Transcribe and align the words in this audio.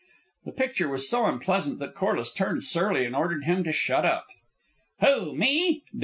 The 0.45 0.51
picture 0.53 0.89
was 0.89 1.07
so 1.07 1.27
unpleasant 1.27 1.77
that 1.77 1.93
Corliss 1.93 2.31
turned 2.31 2.63
surly 2.63 3.05
and 3.05 3.15
ordered 3.15 3.43
him 3.43 3.63
to 3.65 3.71
shut 3.71 4.03
up. 4.03 4.25
"Who? 5.01 5.35
Me?" 5.35 5.83